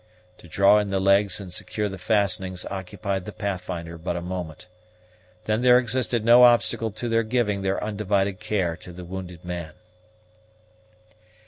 [0.39, 4.65] To draw in the legs and secure the fastenings occupied the Pathfinder but a moment.
[5.45, 9.73] Then there existed no obstacle to their giving their undivided care to the wounded man.